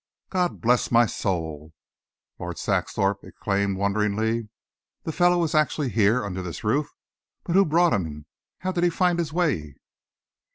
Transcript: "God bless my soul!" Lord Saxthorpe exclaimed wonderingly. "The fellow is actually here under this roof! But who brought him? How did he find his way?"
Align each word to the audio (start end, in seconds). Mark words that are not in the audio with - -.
"God 0.31 0.61
bless 0.61 0.89
my 0.91 1.05
soul!" 1.05 1.73
Lord 2.39 2.57
Saxthorpe 2.57 3.23
exclaimed 3.23 3.77
wonderingly. 3.77 4.49
"The 5.03 5.11
fellow 5.11 5.43
is 5.43 5.53
actually 5.53 5.89
here 5.91 6.25
under 6.25 6.41
this 6.41 6.63
roof! 6.63 6.87
But 7.43 7.53
who 7.53 7.65
brought 7.65 7.93
him? 7.93 8.25
How 8.61 8.71
did 8.71 8.83
he 8.83 8.89
find 8.89 9.19
his 9.19 9.31
way?" 9.31 9.75